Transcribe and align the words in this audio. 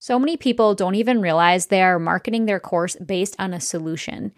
So 0.00 0.16
many 0.16 0.36
people 0.36 0.76
don't 0.76 0.94
even 0.94 1.20
realize 1.20 1.66
they 1.66 1.82
are 1.82 1.98
marketing 1.98 2.46
their 2.46 2.60
course 2.60 2.94
based 3.04 3.34
on 3.36 3.52
a 3.52 3.60
solution 3.60 4.32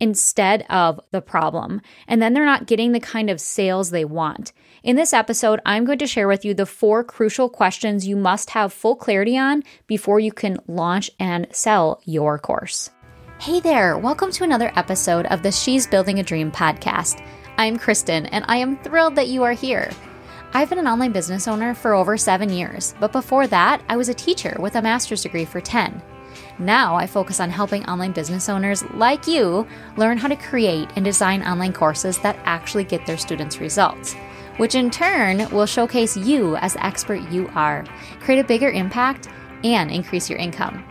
instead 0.00 0.66
of 0.68 0.98
the 1.12 1.22
problem. 1.22 1.80
And 2.08 2.20
then 2.20 2.34
they're 2.34 2.44
not 2.44 2.66
getting 2.66 2.90
the 2.90 2.98
kind 2.98 3.30
of 3.30 3.40
sales 3.40 3.90
they 3.90 4.04
want. 4.04 4.52
In 4.82 4.96
this 4.96 5.12
episode, 5.12 5.60
I'm 5.64 5.84
going 5.84 6.00
to 6.00 6.08
share 6.08 6.26
with 6.26 6.44
you 6.44 6.52
the 6.52 6.66
four 6.66 7.04
crucial 7.04 7.48
questions 7.48 8.08
you 8.08 8.16
must 8.16 8.50
have 8.50 8.72
full 8.72 8.96
clarity 8.96 9.38
on 9.38 9.62
before 9.86 10.18
you 10.18 10.32
can 10.32 10.58
launch 10.66 11.12
and 11.20 11.46
sell 11.52 12.00
your 12.04 12.36
course. 12.40 12.90
Hey 13.38 13.60
there, 13.60 13.96
welcome 13.96 14.32
to 14.32 14.42
another 14.42 14.72
episode 14.74 15.26
of 15.26 15.44
the 15.44 15.52
She's 15.52 15.86
Building 15.86 16.18
a 16.18 16.24
Dream 16.24 16.50
podcast. 16.50 17.24
I'm 17.56 17.78
Kristin, 17.78 18.28
and 18.32 18.44
I 18.48 18.56
am 18.56 18.82
thrilled 18.82 19.14
that 19.14 19.28
you 19.28 19.44
are 19.44 19.52
here. 19.52 19.92
I've 20.56 20.68
been 20.68 20.78
an 20.78 20.86
online 20.86 21.10
business 21.10 21.48
owner 21.48 21.74
for 21.74 21.94
over 21.94 22.16
seven 22.16 22.48
years, 22.48 22.94
but 23.00 23.10
before 23.10 23.48
that, 23.48 23.82
I 23.88 23.96
was 23.96 24.08
a 24.08 24.14
teacher 24.14 24.56
with 24.60 24.76
a 24.76 24.82
master's 24.82 25.22
degree 25.22 25.44
for 25.44 25.60
10. 25.60 26.00
Now 26.60 26.94
I 26.94 27.08
focus 27.08 27.40
on 27.40 27.50
helping 27.50 27.84
online 27.86 28.12
business 28.12 28.48
owners 28.48 28.84
like 28.90 29.26
you 29.26 29.66
learn 29.96 30.16
how 30.16 30.28
to 30.28 30.36
create 30.36 30.88
and 30.94 31.04
design 31.04 31.42
online 31.42 31.72
courses 31.72 32.18
that 32.18 32.38
actually 32.44 32.84
get 32.84 33.04
their 33.04 33.18
students 33.18 33.58
results, 33.58 34.14
which 34.58 34.76
in 34.76 34.92
turn 34.92 35.50
will 35.50 35.66
showcase 35.66 36.16
you 36.16 36.54
as 36.58 36.74
the 36.74 36.86
expert 36.86 37.28
you 37.32 37.50
are, 37.56 37.84
create 38.20 38.38
a 38.38 38.46
bigger 38.46 38.70
impact, 38.70 39.26
and 39.64 39.90
increase 39.90 40.30
your 40.30 40.38
income. 40.38 40.84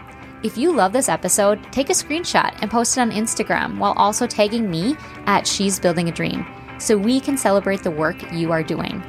If 0.43 0.57
you 0.57 0.73
love 0.73 0.91
this 0.91 1.07
episode, 1.07 1.63
take 1.71 1.89
a 1.89 1.93
screenshot 1.93 2.53
and 2.61 2.69
post 2.69 2.97
it 2.97 2.99
on 2.99 3.11
Instagram 3.11 3.77
while 3.77 3.93
also 3.93 4.27
tagging 4.27 4.69
me 4.69 4.97
at 5.25 5.47
She's 5.47 5.79
Building 5.79 6.09
a 6.09 6.11
Dream 6.11 6.45
so 6.79 6.97
we 6.97 7.21
can 7.21 7.37
celebrate 7.37 7.81
the 7.81 7.91
work 7.91 8.29
you 8.33 8.51
are 8.51 8.61
doing. 8.61 9.01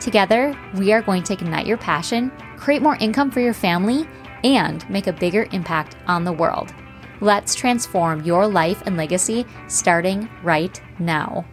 Together, 0.00 0.56
we 0.74 0.92
are 0.92 1.02
going 1.02 1.22
to 1.24 1.32
ignite 1.32 1.66
your 1.66 1.76
passion, 1.76 2.30
create 2.56 2.82
more 2.82 2.96
income 2.96 3.30
for 3.30 3.40
your 3.40 3.54
family, 3.54 4.06
and 4.44 4.88
make 4.88 5.08
a 5.08 5.12
bigger 5.12 5.48
impact 5.52 5.96
on 6.06 6.24
the 6.24 6.32
world. 6.32 6.72
Let's 7.20 7.54
transform 7.54 8.22
your 8.22 8.46
life 8.46 8.82
and 8.86 8.96
legacy 8.96 9.44
starting 9.66 10.28
right 10.42 10.80
now. 11.00 11.44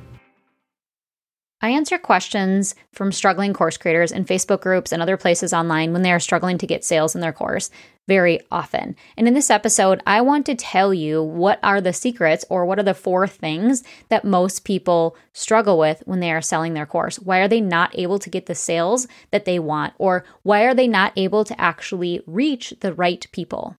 I 1.65 1.69
answer 1.69 1.97
questions 1.97 2.75
from 2.91 3.11
struggling 3.11 3.51
course 3.51 3.75
creators 3.75 4.11
in 4.11 4.25
Facebook 4.25 4.61
groups 4.61 4.91
and 4.91 5.01
other 5.01 5.17
places 5.17 5.51
online 5.51 5.93
when 5.93 6.03
they 6.03 6.11
are 6.11 6.19
struggling 6.19 6.59
to 6.59 6.67
get 6.67 6.85
sales 6.85 7.15
in 7.15 7.21
their 7.21 7.33
course 7.33 7.71
very 8.07 8.39
often. 8.51 8.95
And 9.17 9.27
in 9.27 9.33
this 9.33 9.49
episode, 9.49 9.99
I 10.05 10.21
want 10.21 10.45
to 10.45 10.53
tell 10.53 10.93
you 10.93 11.23
what 11.23 11.57
are 11.63 11.81
the 11.81 11.91
secrets 11.91 12.45
or 12.51 12.67
what 12.67 12.77
are 12.77 12.83
the 12.83 12.93
four 12.93 13.25
things 13.25 13.83
that 14.09 14.23
most 14.23 14.63
people 14.63 15.17
struggle 15.33 15.79
with 15.79 16.03
when 16.05 16.19
they 16.19 16.31
are 16.31 16.39
selling 16.39 16.75
their 16.75 16.85
course. 16.85 17.17
Why 17.17 17.39
are 17.39 17.47
they 17.47 17.61
not 17.61 17.97
able 17.97 18.19
to 18.19 18.29
get 18.29 18.45
the 18.45 18.53
sales 18.53 19.07
that 19.31 19.45
they 19.45 19.57
want? 19.57 19.95
Or 19.97 20.23
why 20.43 20.65
are 20.65 20.75
they 20.75 20.87
not 20.87 21.13
able 21.15 21.43
to 21.45 21.59
actually 21.59 22.21
reach 22.27 22.75
the 22.81 22.93
right 22.93 23.25
people? 23.31 23.75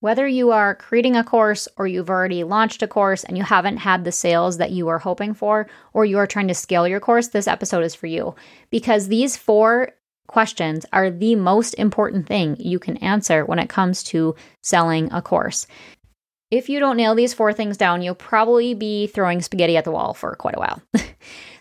Whether 0.00 0.26
you 0.26 0.50
are 0.50 0.74
creating 0.74 1.14
a 1.14 1.22
course 1.22 1.68
or 1.76 1.86
you've 1.86 2.08
already 2.08 2.42
launched 2.42 2.82
a 2.82 2.88
course 2.88 3.22
and 3.22 3.36
you 3.36 3.44
haven't 3.44 3.76
had 3.76 4.02
the 4.02 4.12
sales 4.12 4.56
that 4.56 4.70
you 4.70 4.86
were 4.86 4.98
hoping 4.98 5.34
for, 5.34 5.68
or 5.92 6.06
you 6.06 6.16
are 6.16 6.26
trying 6.26 6.48
to 6.48 6.54
scale 6.54 6.88
your 6.88 7.00
course, 7.00 7.28
this 7.28 7.46
episode 7.46 7.84
is 7.84 7.94
for 7.94 8.06
you 8.06 8.34
because 8.70 9.08
these 9.08 9.36
four 9.36 9.90
questions 10.26 10.86
are 10.94 11.10
the 11.10 11.34
most 11.34 11.74
important 11.74 12.26
thing 12.26 12.56
you 12.58 12.78
can 12.78 12.96
answer 12.98 13.44
when 13.44 13.58
it 13.58 13.68
comes 13.68 14.02
to 14.04 14.34
selling 14.62 15.12
a 15.12 15.20
course. 15.20 15.66
If 16.50 16.70
you 16.70 16.80
don't 16.80 16.96
nail 16.96 17.14
these 17.14 17.34
four 17.34 17.52
things 17.52 17.76
down, 17.76 18.00
you'll 18.00 18.14
probably 18.14 18.72
be 18.72 19.06
throwing 19.06 19.42
spaghetti 19.42 19.76
at 19.76 19.84
the 19.84 19.90
wall 19.90 20.14
for 20.14 20.34
quite 20.34 20.56
a 20.56 20.60
while. 20.60 20.82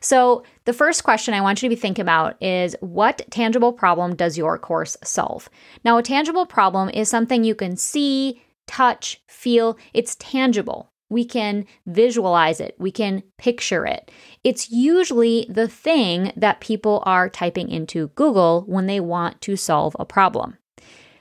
so, 0.01 0.43
the 0.65 0.73
first 0.73 1.03
question 1.03 1.33
I 1.33 1.41
want 1.41 1.61
you 1.61 1.69
to 1.69 1.75
be 1.75 1.79
thinking 1.79 2.03
about 2.03 2.41
is 2.41 2.75
what 2.79 3.21
tangible 3.31 3.73
problem 3.73 4.15
does 4.15 4.37
your 4.37 4.57
course 4.57 4.95
solve? 5.03 5.49
Now, 5.83 5.97
a 5.97 6.03
tangible 6.03 6.45
problem 6.45 6.89
is 6.89 7.09
something 7.09 7.43
you 7.43 7.55
can 7.55 7.75
see, 7.75 8.41
touch, 8.67 9.21
feel, 9.27 9.77
it's 9.93 10.15
tangible. 10.15 10.91
We 11.09 11.25
can 11.25 11.65
visualize 11.87 12.59
it, 12.59 12.75
we 12.77 12.91
can 12.91 13.23
picture 13.39 13.83
it. 13.85 14.11
It's 14.43 14.69
usually 14.69 15.47
the 15.49 15.67
thing 15.67 16.31
that 16.37 16.61
people 16.61 17.01
are 17.05 17.29
typing 17.29 17.69
into 17.69 18.09
Google 18.09 18.63
when 18.67 18.85
they 18.85 18.99
want 18.99 19.41
to 19.41 19.55
solve 19.55 19.95
a 19.99 20.05
problem. 20.05 20.58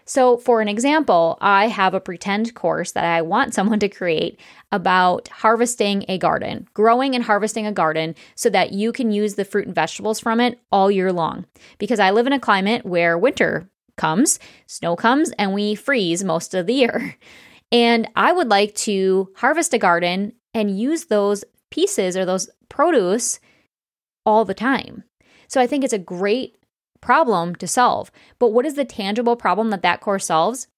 So, 0.08 0.38
for 0.38 0.62
an 0.62 0.68
example, 0.68 1.36
I 1.42 1.66
have 1.66 1.92
a 1.92 2.00
pretend 2.00 2.54
course 2.54 2.92
that 2.92 3.04
I 3.04 3.20
want 3.20 3.52
someone 3.52 3.78
to 3.80 3.90
create 3.90 4.40
about 4.72 5.28
harvesting 5.28 6.06
a 6.08 6.16
garden, 6.16 6.66
growing 6.72 7.14
and 7.14 7.22
harvesting 7.22 7.66
a 7.66 7.72
garden 7.72 8.14
so 8.34 8.48
that 8.48 8.72
you 8.72 8.90
can 8.90 9.12
use 9.12 9.34
the 9.34 9.44
fruit 9.44 9.66
and 9.66 9.74
vegetables 9.74 10.18
from 10.18 10.40
it 10.40 10.58
all 10.72 10.90
year 10.90 11.12
long. 11.12 11.44
Because 11.76 12.00
I 12.00 12.10
live 12.10 12.26
in 12.26 12.32
a 12.32 12.40
climate 12.40 12.86
where 12.86 13.18
winter 13.18 13.68
comes, 13.98 14.38
snow 14.66 14.96
comes, 14.96 15.30
and 15.32 15.52
we 15.52 15.74
freeze 15.74 16.24
most 16.24 16.54
of 16.54 16.66
the 16.66 16.74
year. 16.74 17.16
And 17.70 18.08
I 18.16 18.32
would 18.32 18.48
like 18.48 18.74
to 18.76 19.28
harvest 19.36 19.74
a 19.74 19.78
garden 19.78 20.32
and 20.54 20.80
use 20.80 21.04
those 21.04 21.44
pieces 21.70 22.16
or 22.16 22.24
those 22.24 22.48
produce 22.70 23.40
all 24.24 24.46
the 24.46 24.54
time. 24.54 25.04
So 25.48 25.60
I 25.60 25.66
think 25.66 25.84
it's 25.84 25.92
a 25.92 25.98
great 25.98 26.57
problem 27.00 27.54
to 27.56 27.66
solve. 27.66 28.10
But 28.38 28.52
what 28.52 28.66
is 28.66 28.74
the 28.74 28.84
tangible 28.84 29.36
problem 29.36 29.70
that 29.70 29.82
that 29.82 30.00
course 30.00 30.26
solves? 30.26 30.68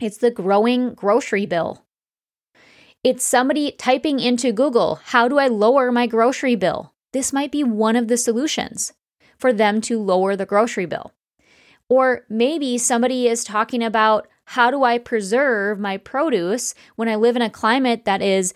It's 0.00 0.18
the 0.18 0.30
growing 0.30 0.94
grocery 0.94 1.46
bill. 1.46 1.84
It's 3.04 3.24
somebody 3.24 3.72
typing 3.72 4.20
into 4.20 4.52
Google, 4.52 5.00
how 5.06 5.26
do 5.28 5.38
I 5.38 5.48
lower 5.48 5.90
my 5.90 6.06
grocery 6.06 6.54
bill? 6.54 6.92
This 7.12 7.32
might 7.32 7.50
be 7.50 7.64
one 7.64 7.96
of 7.96 8.08
the 8.08 8.16
solutions 8.16 8.92
for 9.36 9.52
them 9.52 9.80
to 9.82 10.00
lower 10.00 10.36
the 10.36 10.46
grocery 10.46 10.86
bill. 10.86 11.12
Or 11.88 12.24
maybe 12.28 12.78
somebody 12.78 13.26
is 13.26 13.44
talking 13.44 13.82
about 13.82 14.28
how 14.46 14.70
do 14.70 14.84
I 14.84 14.98
preserve 14.98 15.78
my 15.78 15.96
produce 15.96 16.74
when 16.96 17.08
I 17.08 17.16
live 17.16 17.36
in 17.36 17.42
a 17.42 17.50
climate 17.50 18.04
that 18.04 18.22
is 18.22 18.54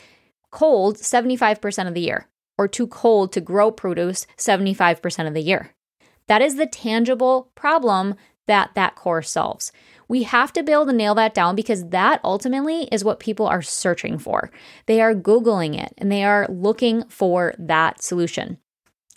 cold 0.50 0.96
75% 0.96 1.88
of 1.88 1.94
the 1.94 2.00
year 2.00 2.28
or 2.56 2.68
too 2.68 2.86
cold 2.86 3.32
to 3.32 3.40
grow 3.40 3.70
produce 3.70 4.26
75% 4.38 5.26
of 5.26 5.34
the 5.34 5.42
year? 5.42 5.75
That 6.28 6.42
is 6.42 6.56
the 6.56 6.66
tangible 6.66 7.50
problem 7.54 8.14
that 8.46 8.70
that 8.74 8.94
course 8.94 9.30
solves. 9.30 9.72
We 10.08 10.22
have 10.22 10.52
to 10.52 10.62
be 10.62 10.72
able 10.72 10.86
to 10.86 10.92
nail 10.92 11.14
that 11.16 11.34
down 11.34 11.56
because 11.56 11.88
that 11.88 12.20
ultimately 12.22 12.84
is 12.92 13.04
what 13.04 13.20
people 13.20 13.46
are 13.46 13.62
searching 13.62 14.18
for. 14.18 14.50
They 14.86 15.00
are 15.00 15.14
Googling 15.14 15.80
it 15.80 15.92
and 15.98 16.10
they 16.10 16.24
are 16.24 16.46
looking 16.48 17.04
for 17.08 17.54
that 17.58 18.02
solution, 18.02 18.58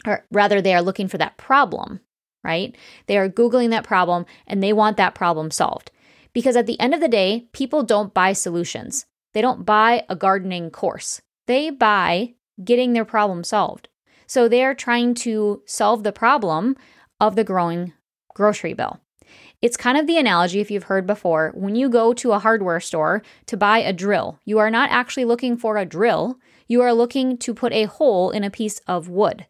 or 0.06 0.26
rather, 0.32 0.62
they 0.62 0.74
are 0.74 0.82
looking 0.82 1.08
for 1.08 1.20
that 1.20 1.38
problem, 1.38 2.00
right? 2.44 2.76
They 3.06 3.18
are 3.18 3.30
Googling 3.30 3.70
that 3.70 3.84
problem 3.84 4.26
and 4.48 4.64
they 4.64 4.74
want 4.74 4.98
that 4.98 5.16
problem 5.16 5.52
solved. 5.52 5.92
Because 6.34 6.56
at 6.56 6.66
the 6.66 6.80
end 6.80 6.94
of 6.94 7.02
the 7.02 7.08
day, 7.08 7.48
people 7.54 7.84
don't 7.84 8.14
buy 8.14 8.34
solutions, 8.34 9.06
they 9.34 9.42
don't 9.42 9.66
buy 9.66 10.04
a 10.10 10.16
gardening 10.16 10.70
course, 10.72 11.22
they 11.48 11.70
buy 11.70 12.34
getting 12.64 12.94
their 12.94 13.06
problem 13.06 13.44
solved. 13.44 13.90
So 14.28 14.48
they're 14.48 14.76
trying 14.76 15.16
to 15.16 15.64
solve 15.66 16.04
the 16.04 16.12
problem 16.12 16.76
of 17.20 17.36
the 17.36 17.44
growing 17.44 17.94
grocery 18.34 18.74
bill. 18.74 19.00
It's 19.62 19.78
kind 19.78 19.98
of 19.98 20.08
the 20.08 20.18
analogy, 20.18 20.60
if 20.60 20.72
you've 20.72 20.84
heard 20.84 21.06
before, 21.06 21.52
when 21.54 21.76
you 21.76 21.90
go 21.90 22.14
to 22.14 22.32
a 22.32 22.40
hardware 22.40 22.80
store 22.80 23.22
to 23.48 23.58
buy 23.58 23.80
a 23.80 23.94
drill, 23.94 24.40
you 24.46 24.58
are 24.58 24.72
not 24.72 24.90
actually 24.90 25.26
looking 25.26 25.58
for 25.58 25.78
a 25.78 25.86
drill, 25.86 26.40
you 26.68 26.82
are 26.82 26.94
looking 26.94 27.38
to 27.40 27.54
put 27.54 27.74
a 27.74 27.84
hole 27.84 28.32
in 28.32 28.44
a 28.44 28.50
piece 28.50 28.80
of 28.88 29.10
wood. 29.10 29.46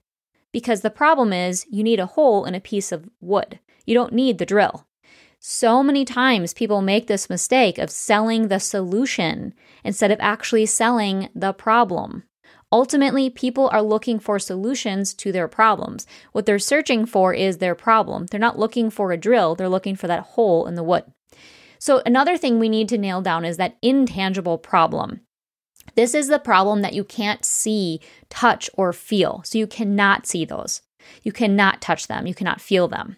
Because 0.52 0.82
the 0.82 0.90
problem 0.90 1.32
is, 1.32 1.66
you 1.70 1.84
need 1.84 2.00
a 2.00 2.08
hole 2.08 2.46
in 2.46 2.56
a 2.56 2.60
piece 2.60 2.92
of 2.92 3.08
wood. 3.22 3.60
You 3.86 3.94
don't 3.94 4.14
need 4.14 4.40
the 4.40 4.46
drill. 4.46 4.88
So 5.40 5.84
many 5.84 6.04
times 6.04 6.54
people 6.54 6.82
make 6.82 7.08
this 7.08 7.30
mistake 7.30 7.78
of 7.78 7.90
selling 7.90 8.48
the 8.48 8.60
solution 8.60 9.54
instead 9.84 10.12
of 10.12 10.18
actually 10.20 10.66
selling 10.66 11.30
the 11.36 11.54
problem. 11.54 12.24
Ultimately, 12.72 13.30
people 13.30 13.68
are 13.72 13.82
looking 13.82 14.20
for 14.20 14.38
solutions 14.38 15.14
to 15.16 15.32
their 15.32 15.48
problems. 15.48 16.06
What 16.34 16.46
they're 16.46 16.60
searching 16.60 17.06
for 17.06 17.34
is 17.34 17.58
their 17.58 17.74
problem. 17.74 18.28
They're 18.28 18.40
not 18.40 18.60
looking 18.60 18.90
for 18.92 19.12
a 19.12 19.18
drill, 19.18 19.56
they're 19.56 19.70
looking 19.70 19.96
for 19.96 20.08
that 20.08 20.22
hole 20.22 20.68
in 20.68 20.76
the 20.76 20.84
wood. 20.84 21.04
So, 21.80 22.02
another 22.06 22.38
thing 22.38 22.60
we 22.60 22.70
need 22.70 22.90
to 22.90 22.98
nail 22.98 23.22
down 23.22 23.46
is 23.46 23.58
that 23.58 23.78
intangible 23.82 24.58
problem. 24.58 25.22
This 25.96 26.14
is 26.14 26.28
the 26.28 26.38
problem 26.38 26.82
that 26.82 26.94
you 26.94 27.04
can't 27.04 27.44
see, 27.44 28.02
touch, 28.30 28.70
or 28.74 28.94
feel. 28.94 29.42
So, 29.46 29.58
you 29.58 29.66
cannot 29.66 30.28
see 30.28 30.46
those. 30.46 30.82
You 31.24 31.32
cannot 31.32 31.82
touch 31.82 32.08
them. 32.08 32.28
You 32.28 32.36
cannot 32.36 32.62
feel 32.62 32.88
them. 32.88 33.18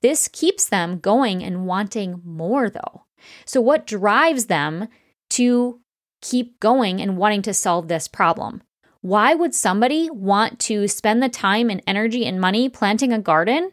This 0.00 0.28
keeps 0.28 0.68
them 0.68 1.00
going 1.00 1.42
and 1.42 1.66
wanting 1.66 2.22
more, 2.24 2.70
though. 2.70 3.04
So, 3.44 3.60
what 3.60 3.86
drives 3.86 4.46
them 4.46 4.88
to 5.30 5.80
keep 6.22 6.58
going 6.60 7.00
and 7.02 7.18
wanting 7.18 7.42
to 7.42 7.52
solve 7.52 7.88
this 7.88 8.08
problem? 8.08 8.62
Why 9.06 9.34
would 9.36 9.54
somebody 9.54 10.10
want 10.10 10.58
to 10.62 10.88
spend 10.88 11.22
the 11.22 11.28
time 11.28 11.70
and 11.70 11.80
energy 11.86 12.26
and 12.26 12.40
money 12.40 12.68
planting 12.68 13.12
a 13.12 13.20
garden 13.20 13.70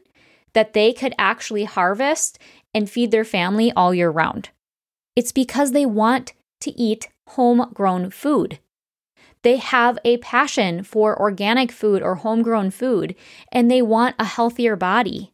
that 0.53 0.73
they 0.73 0.93
could 0.93 1.15
actually 1.17 1.63
harvest 1.63 2.37
and 2.71 2.87
feed 2.87 3.09
their 3.09 3.25
family 3.25 3.71
all 3.71 3.95
year 3.95 4.11
round? 4.11 4.49
It's 5.15 5.31
because 5.31 5.71
they 5.71 5.87
want 5.87 6.33
to 6.61 6.79
eat 6.79 7.09
homegrown 7.29 8.11
food. 8.11 8.59
They 9.41 9.57
have 9.57 9.97
a 10.05 10.17
passion 10.17 10.83
for 10.83 11.19
organic 11.19 11.71
food 11.71 12.03
or 12.03 12.13
homegrown 12.13 12.69
food, 12.69 13.15
and 13.51 13.71
they 13.71 13.81
want 13.81 14.15
a 14.19 14.25
healthier 14.25 14.75
body. 14.75 15.33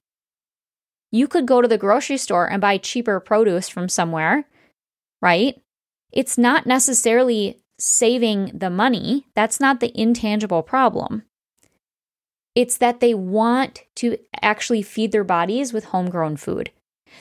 You 1.12 1.28
could 1.28 1.46
go 1.46 1.62
to 1.62 1.68
the 1.68 1.78
grocery 1.78 2.16
store 2.16 2.50
and 2.50 2.62
buy 2.62 2.78
cheaper 2.78 3.20
produce 3.20 3.68
from 3.68 3.90
somewhere, 3.90 4.46
right? 5.22 5.62
It's 6.14 6.38
not 6.38 6.66
necessarily 6.66 7.60
saving 7.80 8.52
the 8.54 8.70
money. 8.70 9.26
That's 9.36 9.60
not 9.60 9.80
the 9.80 9.98
intangible 10.00 10.62
problem. 10.62 11.24
It's 12.56 12.78
that 12.78 13.00
they 13.00 13.14
want 13.14 13.84
to 13.96 14.18
actually 14.42 14.82
feed 14.82 15.12
their 15.12 15.24
bodies 15.24 15.72
with 15.72 15.86
homegrown 15.86 16.38
food. 16.38 16.72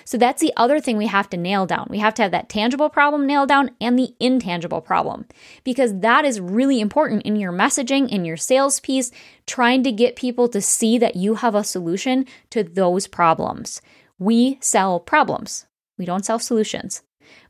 So 0.04 0.18
that's 0.18 0.40
the 0.40 0.52
other 0.56 0.80
thing 0.80 0.96
we 0.96 1.06
have 1.06 1.30
to 1.30 1.36
nail 1.36 1.66
down. 1.66 1.86
We 1.90 1.98
have 1.98 2.14
to 2.14 2.22
have 2.22 2.30
that 2.32 2.48
tangible 2.48 2.88
problem 2.88 3.26
nailed 3.26 3.48
down 3.48 3.70
and 3.80 3.98
the 3.98 4.14
intangible 4.20 4.80
problem 4.80 5.26
because 5.64 6.00
that 6.00 6.24
is 6.24 6.40
really 6.40 6.80
important 6.80 7.22
in 7.22 7.36
your 7.36 7.52
messaging, 7.52 8.08
in 8.08 8.24
your 8.24 8.36
sales 8.36 8.80
piece, 8.80 9.10
trying 9.46 9.82
to 9.84 9.92
get 9.92 10.16
people 10.16 10.48
to 10.48 10.60
see 10.60 10.98
that 10.98 11.16
you 11.16 11.36
have 11.36 11.54
a 11.54 11.64
solution 11.64 12.26
to 12.50 12.62
those 12.62 13.06
problems. 13.06 13.80
We 14.18 14.58
sell 14.60 15.00
problems, 15.00 15.66
we 15.96 16.04
don't 16.04 16.24
sell 16.24 16.38
solutions. 16.38 17.02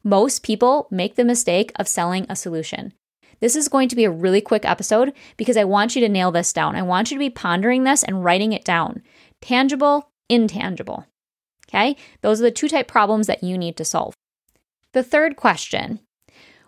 Most 0.02 0.42
people 0.42 0.88
make 0.90 1.14
the 1.14 1.24
mistake 1.24 1.72
of 1.76 1.88
selling 1.88 2.26
a 2.28 2.36
solution. 2.36 2.92
This 3.40 3.56
is 3.56 3.68
going 3.68 3.88
to 3.88 3.96
be 3.96 4.04
a 4.04 4.10
really 4.10 4.40
quick 4.40 4.64
episode 4.64 5.12
because 5.36 5.56
I 5.56 5.64
want 5.64 5.94
you 5.94 6.00
to 6.02 6.08
nail 6.08 6.30
this 6.30 6.52
down. 6.52 6.76
I 6.76 6.82
want 6.82 7.10
you 7.10 7.16
to 7.16 7.20
be 7.20 7.30
pondering 7.30 7.84
this 7.84 8.02
and 8.02 8.24
writing 8.24 8.52
it 8.52 8.64
down. 8.64 9.02
Tangible, 9.40 10.10
intangible. 10.28 11.06
Okay? 11.68 11.96
Those 12.22 12.40
are 12.40 12.44
the 12.44 12.50
two 12.50 12.68
type 12.68 12.88
problems 12.88 13.26
that 13.26 13.44
you 13.44 13.56
need 13.56 13.76
to 13.76 13.84
solve. 13.84 14.14
The 14.92 15.02
third 15.02 15.36
question 15.36 16.00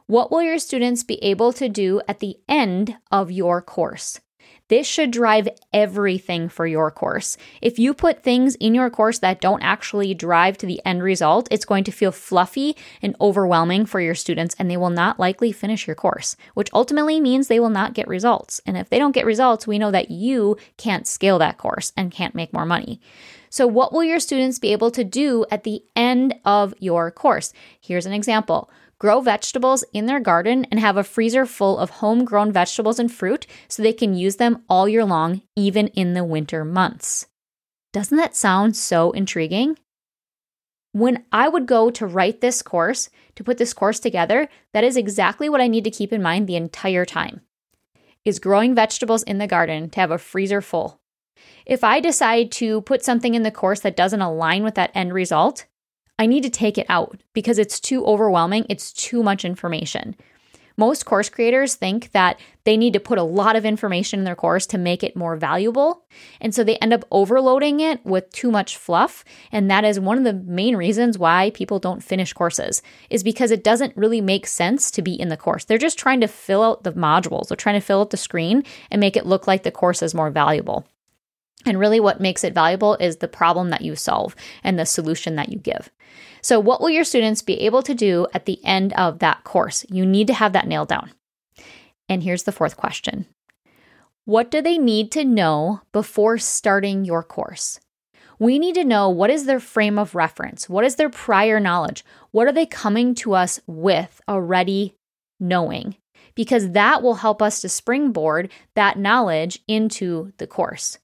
What 0.07 0.31
will 0.31 0.43
your 0.43 0.59
students 0.59 1.03
be 1.03 1.23
able 1.25 1.53
to 1.55 1.69
do 1.69 2.01
at 2.07 2.21
the 2.21 2.37
end 2.49 2.97
of 3.11 3.31
your 3.31 3.63
course? 3.63 4.21
This 4.71 4.87
should 4.87 5.11
drive 5.11 5.49
everything 5.73 6.49
for 6.49 6.65
your 6.65 6.93
course. 6.93 7.37
If 7.61 7.81
you 7.81 7.93
put 7.93 8.23
things 8.23 8.55
in 8.55 8.73
your 8.73 8.89
course 8.89 9.19
that 9.19 9.41
don't 9.41 9.65
actually 9.65 10.15
drive 10.15 10.57
to 10.59 10.67
the 10.67 10.81
end 10.85 11.03
result, 11.03 11.49
it's 11.51 11.65
going 11.65 11.83
to 11.85 11.91
feel 11.91 12.13
fluffy 12.13 12.77
and 13.03 13.17
overwhelming 13.21 13.85
for 13.85 14.01
your 14.01 14.15
students, 14.15 14.55
and 14.61 14.71
they 14.71 14.77
will 14.77 14.89
not 14.89 15.19
likely 15.19 15.51
finish 15.51 15.89
your 15.89 15.97
course, 15.97 16.37
which 16.55 16.71
ultimately 16.73 17.21
means 17.21 17.49
they 17.49 17.59
will 17.59 17.69
not 17.69 17.95
get 17.95 18.07
results. 18.07 18.61
And 18.65 18.77
if 18.77 18.89
they 18.89 19.01
don't 19.01 19.11
get 19.11 19.27
results, 19.27 19.67
we 19.67 19.77
know 19.77 19.91
that 19.91 20.13
you 20.13 20.57
can't 20.77 21.05
scale 21.05 21.41
that 21.41 21.59
course 21.59 21.93
and 21.97 22.13
can't 22.13 22.37
make 22.37 22.53
more 22.53 22.65
money. 22.65 23.01
So, 23.49 23.67
what 23.67 23.93
will 23.93 24.05
your 24.05 24.21
students 24.21 24.61
be 24.61 24.71
able 24.71 24.93
to 24.93 25.03
do 25.03 25.45
at 25.51 25.65
the 25.65 25.83
end 25.97 26.37
of 26.45 26.75
your 26.79 27.11
course? 27.11 27.53
Here's 27.81 28.07
an 28.07 28.13
example 28.13 28.71
grow 29.01 29.21
vegetables 29.21 29.83
in 29.93 30.07
their 30.07 30.21
garden 30.21 30.67
and 30.71 30.79
have 30.79 30.97
a 30.97 31.03
freezer 31.03 31.47
full 31.47 31.79
of 31.79 31.91
homegrown 31.91 32.53
vegetables 32.53 33.01
and 33.01 33.11
fruit 33.11 33.47
so 33.67 33.83
they 33.83 33.93
can 33.93 34.15
use 34.15 34.37
them 34.37 34.63
all 34.69 34.89
year 34.89 35.05
long, 35.05 35.43
even 35.57 35.89
in 35.89 36.13
the 36.13 36.23
winter 36.23 36.65
months. 36.65 37.27
Doesn't 37.93 38.19
that 38.19 38.37
sound 38.37 38.77
so 38.77 39.11
intriguing? 39.13 39.77
When 40.93 41.25
I 41.33 41.49
would 41.49 41.67
go 41.67 41.91
to 41.91 42.07
write 42.07 42.41
this 42.41 42.63
course, 42.63 43.09
to 43.37 43.45
put 43.45 43.59
this 43.59 43.73
course 43.73 43.99
together, 44.01 44.49
that 44.75 44.85
is 44.85 44.97
exactly 44.97 45.49
what 45.49 45.61
I 45.61 45.69
need 45.69 45.85
to 45.85 45.91
keep 45.91 46.13
in 46.13 46.23
mind 46.23 46.47
the 46.47 46.57
entire 46.57 47.07
time. 47.07 47.41
Is 48.25 48.39
growing 48.39 48.75
vegetables 48.75 49.23
in 49.23 49.39
the 49.39 49.47
garden 49.47 49.89
to 49.91 50.01
have 50.01 50.11
a 50.11 50.19
freezer 50.19 50.61
full. 50.61 51.01
If 51.65 51.83
I 51.83 52.01
decide 52.01 52.53
to 52.53 52.83
put 52.83 53.03
something 53.03 53.35
in 53.35 53.45
the 53.45 53.51
course 53.51 53.81
that 53.81 53.97
doesn't 53.97 54.21
align 54.21 54.63
with 54.63 54.75
that 54.75 54.91
end 54.95 55.15
result, 55.15 55.65
I 56.21 56.27
need 56.27 56.43
to 56.43 56.51
take 56.51 56.77
it 56.77 56.85
out 56.91 57.19
because 57.33 57.59
it's 57.59 57.81
too 57.81 58.05
overwhelming. 58.05 58.67
It's 58.69 58.93
too 58.93 59.23
much 59.23 59.43
information. 59.43 60.15
Most 60.77 61.07
course 61.07 61.31
creators 61.31 61.77
think 61.77 62.13
that 62.13 62.39
they 62.65 62.77
need 62.77 62.93
to 62.93 63.01
put 63.01 63.19
a 63.19 63.23
lot 63.23 63.57
of 63.57 63.65
information 63.65 64.21
in 64.21 64.25
their 64.25 64.37
course 64.37 64.67
to 64.67 64.79
make 64.79 65.03
it 65.03 65.17
more 65.17 65.35
valuable. 65.35 66.05
And 66.39 66.55
so 66.55 66.63
they 66.63 66.77
end 66.77 66.93
up 66.93 67.07
overloading 67.11 67.81
it 67.81 68.05
with 68.05 68.31
too 68.33 68.51
much 68.51 68.77
fluff. 68.77 69.25
And 69.51 69.71
that 69.71 69.85
is 69.85 69.99
one 69.99 70.19
of 70.19 70.25
the 70.25 70.35
main 70.35 70.77
reasons 70.77 71.19
why 71.19 71.51
people 71.55 71.79
don't 71.79 72.05
finish 72.05 72.35
courses, 72.35 72.83
is 73.09 73.23
because 73.23 73.51
it 73.51 73.65
doesn't 73.65 73.97
really 73.97 74.21
make 74.21 74.47
sense 74.47 74.91
to 74.91 75.03
be 75.03 75.19
in 75.19 75.31
the 75.31 75.39
course. 75.39 75.65
They're 75.65 75.79
just 75.79 75.99
trying 75.99 76.21
to 76.21 76.29
fill 76.29 76.63
out 76.63 76.85
the 76.85 76.93
modules, 76.93 77.49
they're 77.49 77.57
trying 77.57 77.81
to 77.81 77.87
fill 77.87 78.03
out 78.03 78.11
the 78.11 78.19
screen 78.19 78.63
and 78.91 79.01
make 79.01 79.17
it 79.17 79.25
look 79.25 79.47
like 79.47 79.63
the 79.63 79.71
course 79.71 80.03
is 80.03 80.15
more 80.15 80.31
valuable. 80.31 80.87
And 81.67 81.79
really, 81.79 82.01
what 82.01 82.21
makes 82.21 82.43
it 82.43 82.55
valuable 82.55 82.95
is 82.97 83.17
the 83.17 83.29
problem 83.29 83.71
that 83.71 83.83
you 83.83 83.95
solve 83.95 84.35
and 84.65 84.79
the 84.79 84.87
solution 84.87 85.37
that 85.37 85.51
you 85.51 85.59
give. 85.59 85.91
So, 86.43 86.59
what 86.59 86.81
will 86.81 86.91
your 86.91 87.05
students 87.05 87.43
be 87.43 87.61
able 87.61 87.83
to 87.83 87.95
do 87.95 88.27
at 88.33 88.47
the 88.47 88.65
end 88.65 88.93
of 88.95 89.19
that 89.19 89.45
course? 89.45 89.85
You 89.91 90.07
need 90.07 90.27
to 90.29 90.35
have 90.35 90.53
that 90.55 90.67
nailed 90.67 90.89
down. 90.89 91.11
And 92.09 92.23
here's 92.23 92.45
the 92.45 92.53
fourth 92.53 92.77
question 92.77 93.27
What 94.25 94.51
do 94.51 94.63
they 94.63 94.79
need 94.79 95.13
to 95.13 95.25
know 95.25 95.83
before 95.93 96.39
starting 96.39 97.05
your 97.05 97.23
course? 97.23 97.79
We 98.39 98.59
need 98.59 98.75
to 98.77 98.85
know 98.85 99.11
what 99.11 99.29
is 99.29 99.45
their 99.45 99.61
frame 99.61 99.99
of 99.99 100.15
reference? 100.15 100.67
What 100.67 100.85
is 100.85 100.97
their 100.97 101.11
prior 101.11 101.61
knowledge? 101.61 102.05
What 102.31 102.47
are 102.47 102.53
they 102.53 102.65
coming 102.65 103.15
to 103.17 103.35
us 103.35 103.61
with 103.67 104.23
already 104.27 104.95
knowing? 105.39 105.97
Because 106.35 106.71
that 106.71 107.03
will 107.03 107.17
help 107.17 107.43
us 107.43 107.61
to 107.61 107.69
springboard 107.69 108.51
that 108.75 108.99
knowledge 108.99 109.59
into 109.69 110.33
the 110.39 110.47
course. 110.47 110.97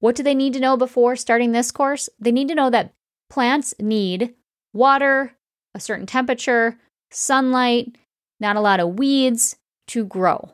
What 0.00 0.16
do 0.16 0.22
they 0.22 0.34
need 0.34 0.54
to 0.54 0.60
know 0.60 0.76
before 0.76 1.14
starting 1.16 1.52
this 1.52 1.70
course? 1.70 2.08
They 2.18 2.32
need 2.32 2.48
to 2.48 2.54
know 2.54 2.70
that 2.70 2.92
plants 3.28 3.74
need 3.78 4.34
water, 4.72 5.32
a 5.74 5.80
certain 5.80 6.06
temperature, 6.06 6.78
sunlight, 7.10 7.96
not 8.40 8.56
a 8.56 8.60
lot 8.60 8.80
of 8.80 8.98
weeds 8.98 9.56
to 9.88 10.04
grow. 10.04 10.52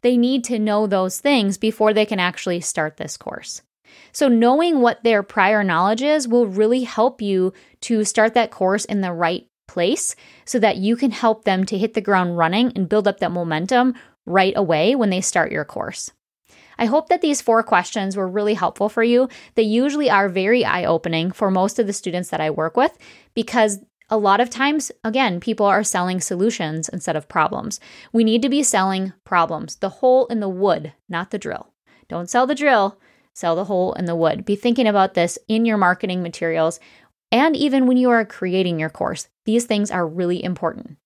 They 0.00 0.16
need 0.16 0.42
to 0.44 0.58
know 0.58 0.86
those 0.86 1.20
things 1.20 1.58
before 1.58 1.92
they 1.92 2.06
can 2.06 2.18
actually 2.18 2.60
start 2.60 2.96
this 2.96 3.16
course. 3.16 3.62
So, 4.10 4.26
knowing 4.26 4.80
what 4.80 5.04
their 5.04 5.22
prior 5.22 5.62
knowledge 5.62 6.02
is 6.02 6.26
will 6.26 6.46
really 6.46 6.84
help 6.84 7.20
you 7.20 7.52
to 7.82 8.04
start 8.04 8.34
that 8.34 8.50
course 8.50 8.84
in 8.86 9.02
the 9.02 9.12
right 9.12 9.46
place 9.68 10.16
so 10.44 10.58
that 10.58 10.78
you 10.78 10.96
can 10.96 11.10
help 11.10 11.44
them 11.44 11.64
to 11.66 11.78
hit 11.78 11.94
the 11.94 12.00
ground 12.00 12.36
running 12.36 12.72
and 12.74 12.88
build 12.88 13.06
up 13.06 13.20
that 13.20 13.32
momentum 13.32 13.94
right 14.26 14.54
away 14.56 14.94
when 14.94 15.10
they 15.10 15.20
start 15.20 15.52
your 15.52 15.64
course. 15.64 16.10
I 16.78 16.86
hope 16.86 17.08
that 17.08 17.20
these 17.20 17.40
four 17.40 17.62
questions 17.62 18.16
were 18.16 18.28
really 18.28 18.54
helpful 18.54 18.88
for 18.88 19.02
you. 19.02 19.28
They 19.54 19.62
usually 19.62 20.10
are 20.10 20.28
very 20.28 20.64
eye 20.64 20.84
opening 20.84 21.32
for 21.32 21.50
most 21.50 21.78
of 21.78 21.86
the 21.86 21.92
students 21.92 22.30
that 22.30 22.40
I 22.40 22.50
work 22.50 22.76
with 22.76 22.96
because 23.34 23.80
a 24.10 24.18
lot 24.18 24.40
of 24.40 24.50
times, 24.50 24.92
again, 25.04 25.40
people 25.40 25.64
are 25.64 25.82
selling 25.82 26.20
solutions 26.20 26.88
instead 26.88 27.16
of 27.16 27.28
problems. 27.28 27.80
We 28.12 28.24
need 28.24 28.42
to 28.42 28.50
be 28.50 28.62
selling 28.62 29.14
problems, 29.24 29.76
the 29.76 29.88
hole 29.88 30.26
in 30.26 30.40
the 30.40 30.48
wood, 30.48 30.92
not 31.08 31.30
the 31.30 31.38
drill. 31.38 31.72
Don't 32.08 32.28
sell 32.28 32.46
the 32.46 32.54
drill, 32.54 32.98
sell 33.32 33.56
the 33.56 33.64
hole 33.64 33.94
in 33.94 34.04
the 34.04 34.16
wood. 34.16 34.44
Be 34.44 34.54
thinking 34.54 34.86
about 34.86 35.14
this 35.14 35.38
in 35.48 35.64
your 35.64 35.78
marketing 35.78 36.22
materials 36.22 36.78
and 37.30 37.56
even 37.56 37.86
when 37.86 37.96
you 37.96 38.10
are 38.10 38.24
creating 38.26 38.78
your 38.78 38.90
course. 38.90 39.28
These 39.46 39.64
things 39.64 39.90
are 39.90 40.06
really 40.06 40.44
important. 40.44 40.98